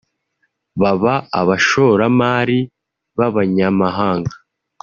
baba 0.81 1.13
abashoramari 1.39 2.59
b’abanyamahanga 3.17 4.33